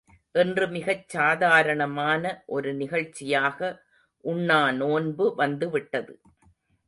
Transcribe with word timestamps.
இன்று 0.35 0.67
மிகச் 0.67 1.09
சாதாரணமான 1.09 2.43
ஒரு 2.47 2.73
நிகழ்ச்சியாக 2.73 3.59
உண்ணா 4.23 4.71
நோன்பு 4.71 5.35
வந்துவிட்டது. 5.35 6.15